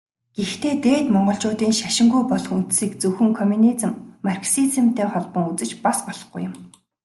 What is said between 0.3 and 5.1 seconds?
Гэхдээ Дээд Монголчуудын шашингүй болох үндсийг зөвхөн коммунизм, марксизмтай